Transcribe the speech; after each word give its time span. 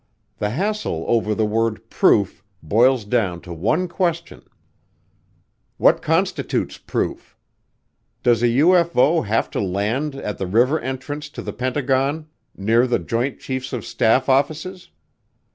The 0.39 0.49
hassle 0.49 1.05
over 1.07 1.35
the 1.35 1.45
word 1.45 1.87
"proof" 1.91 2.43
boils 2.63 3.05
down 3.05 3.39
to 3.41 3.53
one 3.53 3.87
question: 3.87 4.41
What 5.77 6.01
constitutes 6.01 6.79
proof? 6.79 7.37
Does 8.23 8.41
a 8.41 8.47
UFO 8.47 9.23
have 9.27 9.51
to 9.51 9.61
land 9.61 10.15
at 10.15 10.39
the 10.39 10.47
River 10.47 10.79
Entrance 10.79 11.29
to 11.29 11.43
the 11.43 11.53
Pentagon, 11.53 12.27
near 12.57 12.87
the 12.87 12.97
Joint 12.97 13.39
Chiefs 13.39 13.73
of 13.73 13.85
Staff 13.85 14.27
offices? 14.27 14.89